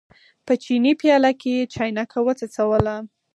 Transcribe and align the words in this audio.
په 0.45 0.53
چیني 0.63 0.93
پیاله 1.01 1.31
کې 1.39 1.49
یې 1.57 1.69
چاینکه 1.73 2.19
وڅڅوله. 2.25 2.95